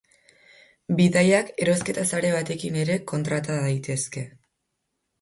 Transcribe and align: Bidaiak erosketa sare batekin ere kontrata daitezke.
Bidaiak 0.99 1.53
erosketa 1.67 2.07
sare 2.13 2.33
batekin 2.39 2.83
ere 2.87 2.99
kontrata 3.15 3.63
daitezke. 3.71 4.29